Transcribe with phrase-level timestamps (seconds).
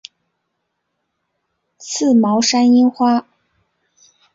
[1.77, 3.27] 刺毛山樱花